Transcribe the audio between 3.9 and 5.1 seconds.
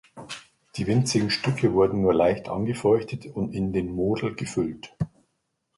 Model gefüllt.